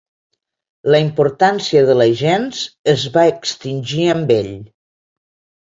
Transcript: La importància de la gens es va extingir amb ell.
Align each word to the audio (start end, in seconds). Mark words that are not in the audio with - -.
La 0.95 1.01
importància 1.07 1.83
de 1.91 1.97
la 1.99 2.09
gens 2.23 2.63
es 2.95 3.05
va 3.19 3.29
extingir 3.35 4.11
amb 4.17 4.37
ell. 4.41 4.51